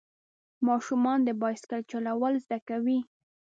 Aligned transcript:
ماشومان 0.67 1.19
د 1.23 1.29
بایسکل 1.41 1.81
چلول 1.91 2.33
زده 2.43 2.59
کوي. 2.67 2.99